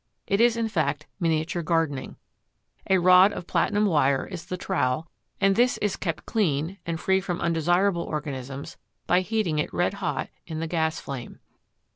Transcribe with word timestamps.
It 0.25 0.41
is 0.41 0.57
in 0.57 0.67
fact 0.67 1.05
miniature 1.19 1.61
gardening. 1.61 2.15
A 2.89 2.97
rod 2.97 3.31
of 3.31 3.45
platinum 3.45 3.85
wire 3.85 4.25
is 4.25 4.47
the 4.47 4.57
trowel 4.57 5.05
and 5.39 5.55
this 5.55 5.77
is 5.77 5.95
kept 5.95 6.25
clean 6.25 6.79
and 6.87 6.99
free 6.99 7.21
from 7.21 7.39
undesirable 7.39 8.01
organisms 8.01 8.77
by 9.05 9.21
heating 9.21 9.59
it 9.59 9.71
red 9.71 9.93
hot 10.01 10.29
in 10.47 10.59
the 10.59 10.65
gas 10.65 10.99
flame. 10.99 11.39